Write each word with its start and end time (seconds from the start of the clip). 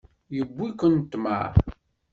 Yewwi-ken 0.35 0.93
ṭṭmeɛ. 1.05 1.47